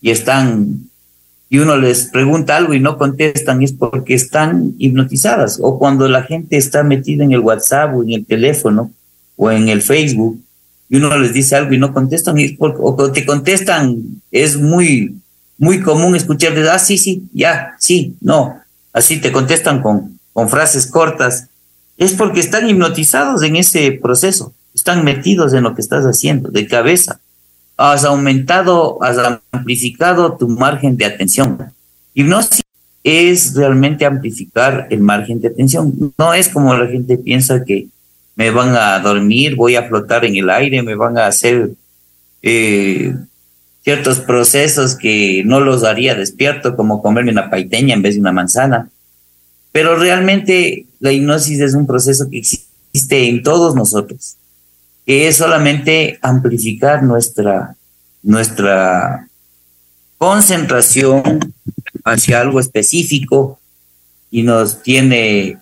[0.00, 0.88] y están,
[1.48, 5.58] y uno les pregunta algo y no contestan, es porque están hipnotizadas.
[5.62, 8.90] O cuando la gente está metida en el WhatsApp o en el teléfono
[9.36, 10.40] o en el Facebook
[10.88, 15.14] y uno les dice algo y no contestan, es porque, o te contestan, es muy
[15.62, 18.60] muy común escuchar de, ah, sí, sí, ya, sí, no.
[18.92, 21.46] Así te contestan con, con frases cortas.
[21.96, 26.66] Es porque están hipnotizados en ese proceso, están metidos en lo que estás haciendo, de
[26.66, 27.20] cabeza.
[27.76, 29.18] Has aumentado, has
[29.52, 31.72] amplificado tu margen de atención.
[32.12, 32.62] Hipnosis
[33.04, 36.12] es realmente amplificar el margen de atención.
[36.18, 37.86] No es como la gente piensa que
[38.34, 41.70] me van a dormir, voy a flotar en el aire, me van a hacer
[42.42, 43.14] eh,
[43.82, 48.32] ciertos procesos que no los haría despierto, como comerme una paiteña en vez de una
[48.32, 48.88] manzana.
[49.72, 54.36] Pero realmente la hipnosis es un proceso que existe en todos nosotros,
[55.04, 57.74] que es solamente amplificar nuestra,
[58.22, 59.26] nuestra
[60.18, 61.52] concentración
[62.04, 63.58] hacia algo específico
[64.30, 65.58] y nos tiene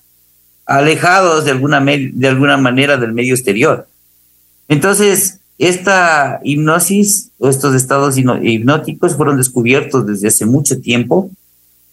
[0.67, 3.89] alejados de alguna, de alguna manera del medio exterior.
[4.69, 11.31] Entonces, esta hipnosis o estos estados hipnóticos fueron descubiertos desde hace mucho tiempo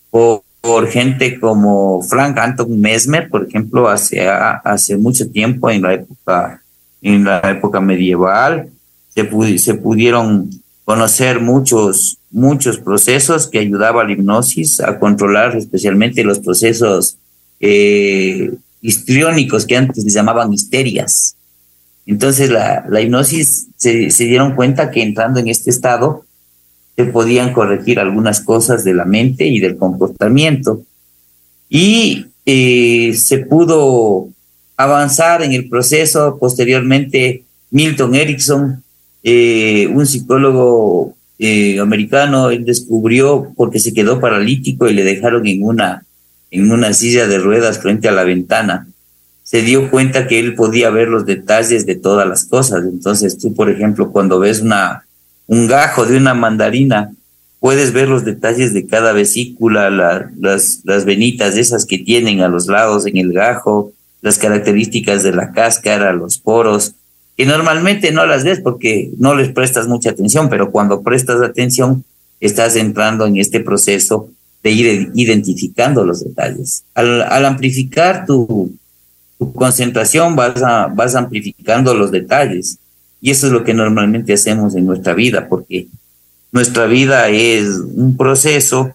[0.09, 0.41] por,
[0.89, 6.61] gente como Frank Anton Mesmer, por ejemplo, hace, hace mucho tiempo en la época,
[7.01, 8.69] en la época medieval.
[9.09, 10.49] Se, se pudieron
[10.83, 17.17] conocer muchos, muchos procesos que ayudaban a la hipnosis a controlar especialmente los procesos
[17.59, 21.36] eh, histriónicos que antes se llamaban histerias.
[22.07, 26.23] Entonces la, la hipnosis se, dieron cuenta que entrando en este estado
[26.95, 30.81] se podían corregir algunas cosas de la mente y del comportamiento.
[31.69, 34.29] Y eh, se pudo
[34.77, 36.37] avanzar en el proceso.
[36.39, 38.83] Posteriormente, Milton Erickson,
[39.21, 45.61] eh, un psicólogo eh, americano, él descubrió porque se quedó paralítico y le dejaron en
[45.61, 46.05] una,
[46.51, 48.87] en una silla de ruedas frente a la ventana
[49.49, 52.83] se dio cuenta que él podía ver los detalles de todas las cosas.
[52.83, 55.05] Entonces tú, por ejemplo, cuando ves una,
[55.47, 57.13] un gajo de una mandarina,
[57.61, 62.67] puedes ver los detalles de cada vesícula, las, las venitas esas que tienen a los
[62.67, 66.95] lados en el gajo, las características de la cáscara, los poros,
[67.37, 72.03] que normalmente no las ves porque no les prestas mucha atención, pero cuando prestas atención
[72.41, 74.29] estás entrando en este proceso
[74.61, 76.83] de ir identificando los detalles.
[76.93, 78.73] Al, al amplificar tu,
[79.37, 82.79] tu concentración vas, a, vas amplificando los detalles.
[83.21, 85.87] Y eso es lo que normalmente hacemos en nuestra vida, porque
[86.51, 88.93] nuestra vida es un proceso,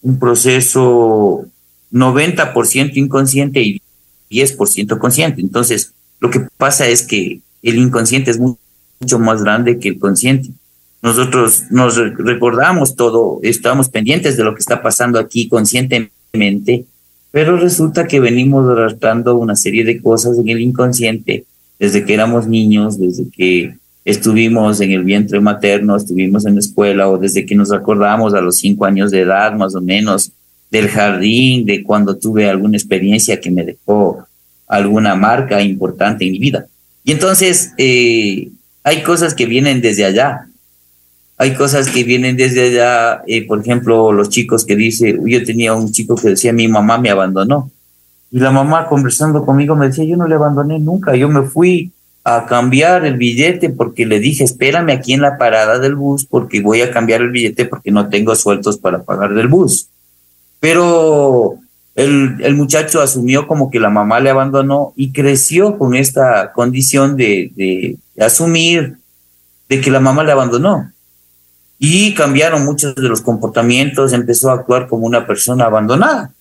[0.00, 1.46] un proceso
[1.92, 3.82] 90% inconsciente y
[4.30, 5.40] 10% consciente.
[5.40, 10.50] Entonces, lo que pasa es que el inconsciente es mucho más grande que el consciente.
[11.02, 16.86] Nosotros nos recordamos todo, estamos pendientes de lo que está pasando aquí conscientemente,
[17.32, 21.44] pero resulta que venimos arrastrando una serie de cosas en el inconsciente
[21.78, 27.08] desde que éramos niños, desde que estuvimos en el vientre materno, estuvimos en la escuela
[27.08, 30.30] o desde que nos acordamos a los cinco años de edad más o menos
[30.70, 34.26] del jardín, de cuando tuve alguna experiencia que me dejó
[34.68, 36.66] alguna marca importante en mi vida.
[37.04, 38.48] Y entonces eh,
[38.84, 40.46] hay cosas que vienen desde allá,
[41.42, 45.74] hay cosas que vienen desde allá, eh, por ejemplo, los chicos que dice, yo tenía
[45.74, 47.68] un chico que decía, mi mamá me abandonó.
[48.30, 51.90] Y la mamá conversando conmigo me decía, yo no le abandoné nunca, yo me fui
[52.22, 56.60] a cambiar el billete porque le dije, espérame aquí en la parada del bus porque
[56.60, 59.88] voy a cambiar el billete porque no tengo sueltos para pagar del bus.
[60.60, 61.56] Pero
[61.96, 67.50] el, muchacho asumió como que la mamá le abandonó y creció con esta condición de,
[67.56, 68.98] de asumir
[69.68, 70.92] de que la mamá le abandonó
[71.84, 76.32] y cambiaron muchos de los comportamientos, empezó a actuar como una persona abandonada.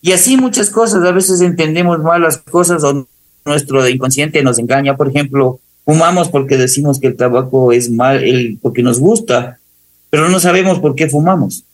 [0.00, 3.06] Y así muchas cosas, a veces entendemos mal las cosas o
[3.44, 8.58] nuestro inconsciente nos engaña, por ejemplo, fumamos porque decimos que el tabaco es mal, el,
[8.62, 9.58] porque nos gusta,
[10.08, 11.64] pero no sabemos por qué fumamos.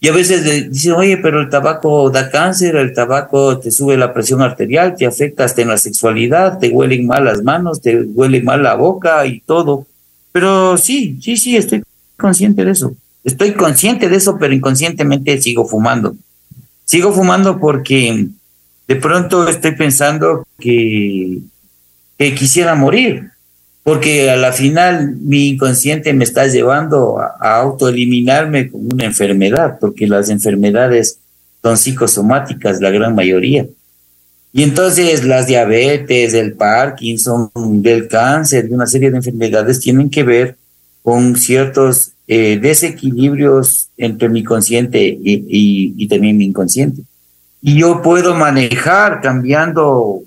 [0.00, 4.12] Y a veces dicen, oye, pero el tabaco da cáncer, el tabaco te sube la
[4.12, 8.42] presión arterial, te afecta hasta en la sexualidad, te huelen mal las manos, te huele
[8.42, 9.86] mal la boca y todo.
[10.32, 11.84] Pero sí, sí, sí, estoy
[12.20, 12.94] consciente de eso.
[13.24, 16.16] Estoy consciente de eso, pero inconscientemente sigo fumando.
[16.84, 18.28] Sigo fumando porque
[18.88, 21.40] de pronto estoy pensando que,
[22.18, 23.30] que quisiera morir,
[23.82, 30.06] porque a la final mi inconsciente me está llevando a, autoeliminarme como una enfermedad, porque
[30.06, 31.18] las enfermedades
[31.62, 33.66] son psicosomáticas, la gran mayoría.
[34.52, 40.56] Y entonces las diabetes, el Parkinson, del cáncer, una serie de enfermedades tienen que ver
[41.02, 47.02] con ciertos eh, desequilibrios entre mi consciente y, y, también mi inconsciente.
[47.62, 50.22] Y yo puedo manejar cambiando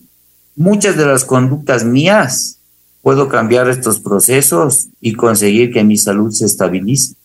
[0.56, 2.60] muchas de las conductas mías,
[3.02, 7.16] puedo cambiar estos procesos y conseguir que mi salud se estabilice.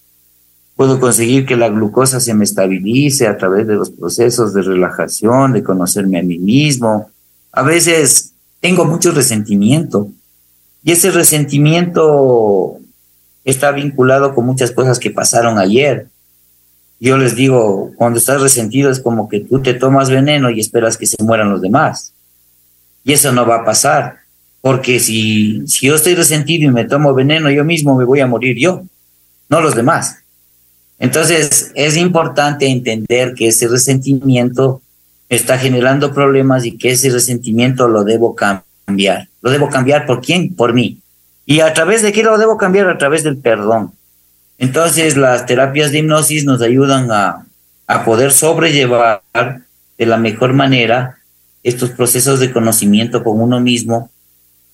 [0.77, 5.53] Puedo conseguir que la glucosa se me estabilice a través de los procesos de relajación,
[5.53, 7.11] de conocerme a mí mismo.
[7.51, 10.09] A veces tengo mucho resentimiento
[10.85, 12.78] y ese resentimiento
[13.51, 16.07] está vinculado con muchas cosas que pasaron ayer.
[17.01, 20.97] Yo les digo, cuando estás resentido es como que tú te tomas veneno y esperas
[20.97, 22.13] que se mueran los demás.
[23.05, 24.19] Y eso no va a pasar,
[24.61, 28.27] porque si, si yo estoy resentido y me tomo veneno yo mismo, me voy a
[28.27, 28.83] morir yo,
[29.49, 30.19] no los demás.
[30.99, 34.83] Entonces, es importante entender que ese resentimiento
[35.29, 39.29] está generando problemas y que ese resentimiento lo debo cambiar.
[39.41, 40.55] ¿Lo debo cambiar por quién?
[40.55, 41.01] Por mí.
[41.51, 42.91] ¿Y a través de qué lo debo cambiar?
[42.91, 43.93] A través del perdón.
[44.59, 47.47] Entonces las terapias de hipnosis nos ayudan a,
[47.87, 49.23] a poder sobrellevar
[49.97, 51.21] de la mejor manera
[51.63, 54.11] estos procesos de conocimiento con uno mismo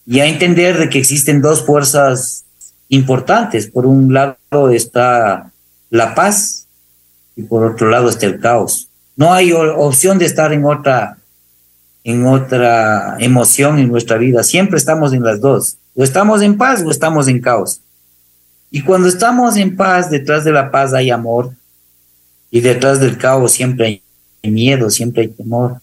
[0.05, 2.45] y a entender de que existen dos fuerzas
[2.89, 3.69] importantes.
[3.69, 5.53] Por un lado está
[5.91, 6.67] la paz
[7.37, 8.89] y por otro lado está el caos.
[9.15, 11.19] No hay opción de estar en otra
[12.03, 14.43] en otra emoción en nuestra vida.
[14.43, 15.77] Siempre estamos en las dos.
[15.95, 17.81] O estamos en paz o estamos en caos.
[18.71, 21.53] Y cuando estamos en paz, detrás de la paz hay amor.
[22.51, 24.03] Y detrás del caos siempre
[24.43, 25.81] hay miedo, siempre hay temor.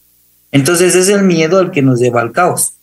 [0.51, 2.73] Entonces es el miedo el que nos lleva al caos.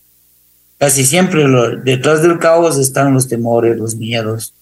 [0.79, 1.45] Casi siempre
[1.85, 4.55] detrás del caos están los temores, los miedos,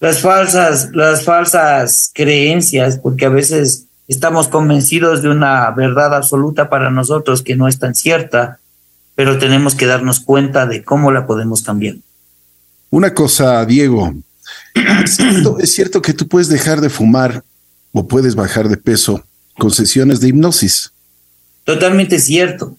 [0.00, 6.90] las falsas, las falsas creencias, porque a veces estamos convencidos de una verdad absoluta para
[6.90, 8.58] nosotros que no es tan cierta,
[9.14, 11.96] pero tenemos que darnos cuenta de cómo la podemos cambiar.
[12.90, 14.12] Una cosa, Diego,
[15.60, 17.44] ¿es cierto, que tú puedes dejar de fumar
[17.92, 19.24] o puedes bajar de peso
[19.58, 20.92] con sesiones de hipnosis.
[21.64, 22.76] Totalmente cierto,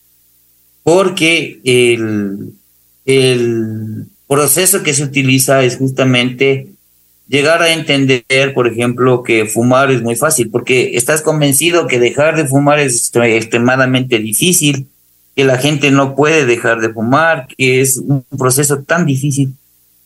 [0.83, 2.53] porque el,
[3.05, 6.67] el proceso que se utiliza es justamente
[7.27, 12.35] llegar a entender, por ejemplo, que fumar es muy fácil, porque estás convencido que dejar
[12.35, 14.87] de fumar es extremadamente difícil,
[15.35, 19.53] que la gente no puede dejar de fumar, que es un proceso tan difícil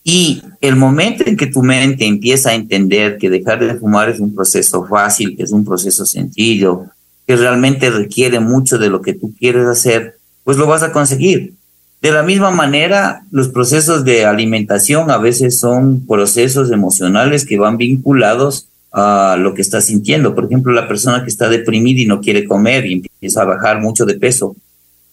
[0.08, 4.20] y el momento en que tu mente empieza a entender que dejar de fumar es
[4.20, 6.86] un proceso fácil, que es un proceso sencillo,
[7.26, 11.56] que realmente requiere mucho de lo que tú quieres hacer, pues lo vas a conseguir.
[12.03, 17.78] De la misma manera, los procesos de alimentación a veces son procesos emocionales que van
[17.78, 20.36] vinculados a lo que está sintiendo.
[20.36, 23.82] Por ejemplo, la persona que está deprimida y no quiere comer y empieza a bajar
[23.82, 24.56] mucho de peso,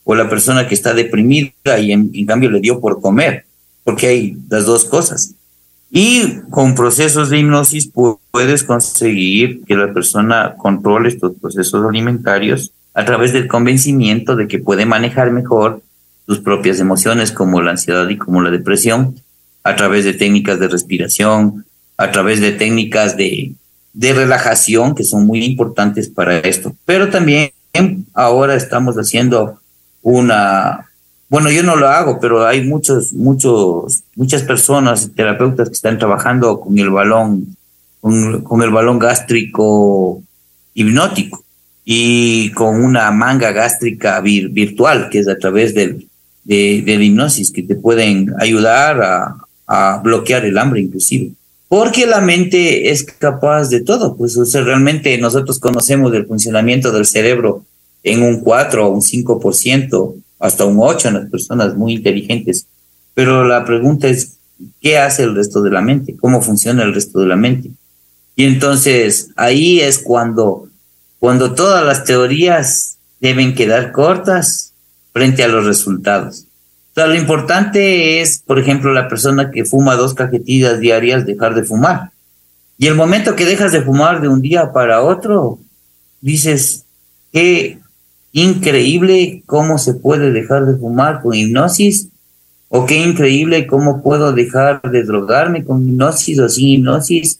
[0.04, 3.46] o la persona que está deprimida y en, cambio le dio por comer,
[3.84, 5.34] porque hay las dos cosas.
[5.90, 7.90] Y con procesos de hipnosis
[8.30, 14.58] puedes conseguir que la persona controle estos procesos alimentarios a través del convencimiento de que
[14.58, 15.82] puede manejar mejor
[16.26, 19.16] sus propias emociones como la ansiedad y como la depresión,
[19.64, 21.66] a través de técnicas de respiración,
[21.96, 23.52] a través de técnicas de,
[23.92, 26.74] de relajación que son muy importantes para esto.
[26.84, 27.50] Pero también
[28.14, 29.60] ahora estamos haciendo
[30.02, 30.90] una,
[31.32, 36.60] bueno, yo no lo hago, pero hay muchos, muchos, muchas personas, terapeutas que están trabajando
[36.60, 37.56] con el balón,
[38.02, 40.22] con, el balón gástrico
[40.74, 41.42] hipnótico
[41.86, 46.06] y con una manga gástrica virtual, que es a través del,
[46.44, 49.00] de, la hipnosis, que te pueden ayudar
[49.66, 51.30] a, bloquear el hambre inclusive.
[51.66, 57.64] Porque la mente es capaz de todo, pues realmente nosotros conocemos el funcionamiento del cerebro
[58.02, 62.66] en un 4 o un 5%, hasta un 8 en las personas muy inteligentes.
[63.14, 64.38] Pero la pregunta es,
[64.80, 66.16] ¿qué hace el resto de la mente?
[66.20, 67.70] ¿Cómo funciona el resto de la mente?
[68.34, 70.68] Y entonces ahí es cuando,
[71.20, 74.72] cuando todas las teorías deben quedar cortas
[75.12, 76.46] frente a los resultados.
[76.96, 81.62] O lo importante es, por ejemplo, la persona que fuma dos cajetillas diarias, dejar de
[81.62, 82.10] fumar.
[82.78, 85.60] Y el momento que dejas de fumar de un día para otro,
[86.20, 86.84] dices,
[87.32, 87.78] qué
[88.32, 92.08] increíble cómo se puede dejar de fumar con hipnosis,
[92.68, 97.38] o qué increíble cómo puedo dejar de drogarme con hipnosis o sin hipnosis,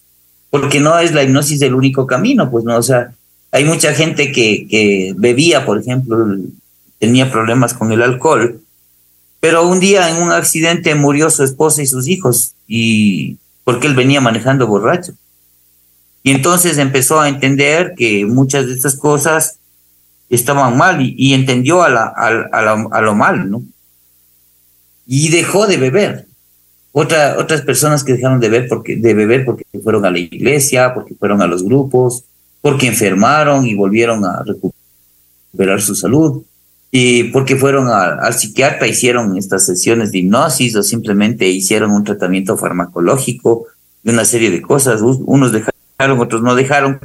[0.51, 3.12] porque no es la hipnosis el único camino, pues no, o sea,
[3.51, 6.18] hay mucha gente que, que bebía, por ejemplo,
[6.99, 8.61] tenía problemas con el alcohol,
[9.40, 13.95] pero un día en un accidente murió su esposa y sus hijos, y porque él
[13.95, 15.12] venía manejando borracho.
[16.22, 19.59] Y entonces empezó a entender que muchas de estas cosas
[20.35, 23.62] estaban mal y, entendió a, la, a, lo mal, ¿no?
[25.07, 26.26] Y dejó de beber.
[26.93, 30.95] Otra, otras personas que dejaron de beber, porque, de beber porque fueron a la iglesia,
[30.95, 32.24] porque fueron a los grupos,
[32.62, 36.43] porque enfermaron y volvieron a recuperar su salud,
[36.91, 42.57] y porque fueron al psiquiatra, hicieron estas sesiones de hipnosis o simplemente hicieron un tratamiento
[42.57, 43.66] farmacológico
[44.03, 45.01] de una serie de cosas.
[45.03, 47.01] Unos dejaron, otros no dejaron,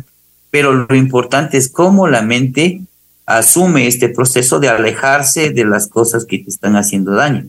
[0.51, 2.81] pero lo importante es cómo la mente
[3.27, 7.45] asume este proceso de alejarse de las cosas que te están haciendo daño.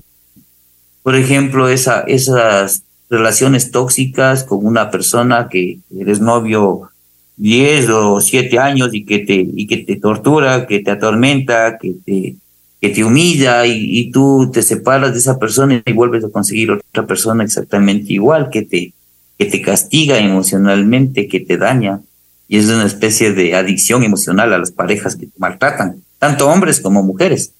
[1.02, 6.90] Por ejemplo, esa, esas relaciones tóxicas con una persona que eres novio
[7.36, 11.94] 10 o 7 años y que te, y que te tortura, que te atormenta, que
[12.04, 12.34] te,
[12.80, 16.72] que te humilla y, y, tú te separas de esa persona y vuelves a conseguir
[16.72, 18.92] otra persona exactamente igual, que te,
[19.38, 22.00] que te castiga emocionalmente, que te daña
[22.48, 26.80] y es una especie de adicción emocional a las parejas que te maltratan, tanto hombres
[26.80, 27.52] como mujeres.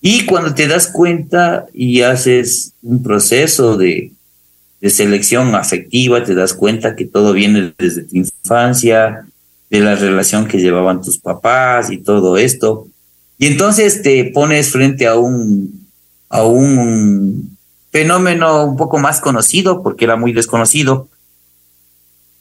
[0.00, 4.12] Y cuando te das cuenta y haces un proceso de,
[4.80, 9.26] de selección afectiva, te das cuenta que todo viene desde tu infancia,
[9.70, 12.86] de la relación que llevaban tus papás y todo esto.
[13.38, 15.86] Y entonces te pones frente a un,
[16.28, 17.56] a un
[17.90, 21.08] fenómeno un poco más conocido, porque era muy desconocido,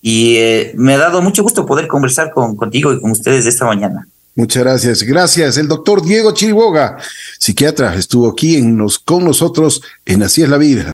[0.02, 3.64] y eh, me ha dado mucho gusto poder conversar con, contigo y con ustedes esta
[3.64, 4.06] mañana.
[4.36, 5.02] Muchas gracias.
[5.02, 5.56] Gracias.
[5.56, 6.98] El doctor Diego Chiriboga,
[7.38, 10.84] psiquiatra, estuvo aquí en nos, con nosotros en Así es la vida.